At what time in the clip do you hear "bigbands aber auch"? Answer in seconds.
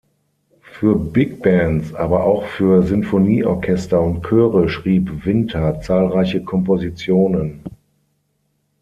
0.97-2.45